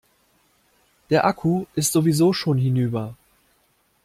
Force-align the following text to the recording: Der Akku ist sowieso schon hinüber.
Der 1.11 1.25
Akku 1.25 1.67
ist 1.75 1.91
sowieso 1.91 2.33
schon 2.33 2.57
hinüber. 2.57 3.15